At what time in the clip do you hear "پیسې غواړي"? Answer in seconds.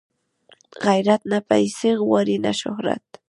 1.49-2.35